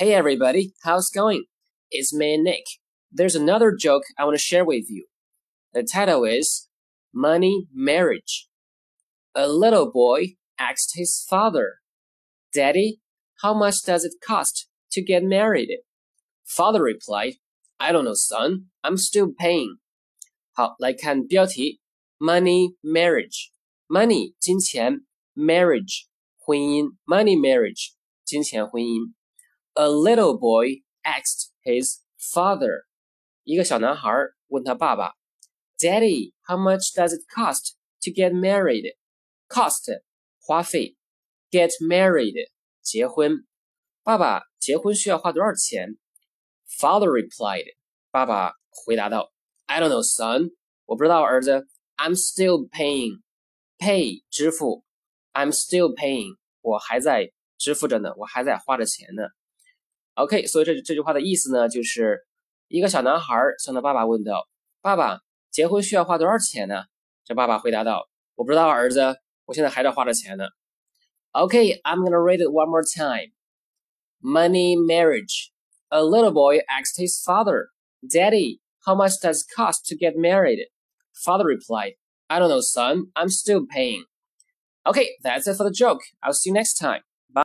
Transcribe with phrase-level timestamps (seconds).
[0.00, 1.44] Hey everybody, how's it going?
[1.90, 2.64] It's me, Nick.
[3.10, 5.06] There's another joke I want to share with you.
[5.72, 6.68] The title is
[7.14, 8.46] Money Marriage.
[9.34, 11.76] A little boy asked his father,
[12.52, 13.00] Daddy,
[13.40, 15.70] how much does it cost to get married?
[16.44, 17.36] Father replied,
[17.80, 18.66] I don't know, son.
[18.84, 19.78] I'm still paying.
[20.52, 21.80] 好，来看标题：
[22.18, 26.04] Money Marriage。Money 金钱，Marriage
[26.36, 27.94] 婚姻，Money Marriage
[28.26, 29.14] 金钱婚姻。
[29.74, 32.84] A little boy asked his father.
[33.44, 34.10] 一个小男孩
[34.48, 35.12] 问他爸爸，
[35.78, 38.96] Daddy, how much does it cost to get married?
[39.48, 40.00] Cost
[40.40, 40.96] 花费，
[41.50, 42.50] get married
[42.82, 43.46] 结婚。
[44.02, 45.96] 爸爸，结婚需要花多少钱？
[46.68, 47.76] Father replied.
[48.10, 50.54] 爸爸回答道：“I don't know, son.
[50.86, 51.68] 我不知道，儿子。
[51.96, 53.22] I'm still paying.
[53.78, 54.84] Pay 支付。
[55.32, 56.36] I'm still paying.
[56.62, 59.22] 我还在支付着呢，我还在花着钱呢。
[60.14, 62.26] OK，所以这这句话的意思呢，就是
[62.68, 64.48] 一个小男孩向他爸爸问道：“
[64.80, 66.84] 爸爸，结婚需要花多少钱呢？”
[67.24, 70.44] 这爸爸回答道：“我不知道，儿子，我现在还在花着钱呢。”
[71.32, 73.32] OK，I'm gonna read it one more time.
[74.22, 75.50] Money marriage.
[75.90, 77.68] A little boy asked his father.
[78.02, 80.68] Daddy, how much does it cost to get married?
[81.12, 81.96] Father replied,
[82.28, 83.12] I don't know, son.
[83.14, 84.04] I'm still paying.
[84.86, 86.00] Okay, that's it for the joke.
[86.22, 87.02] I'll see you next time.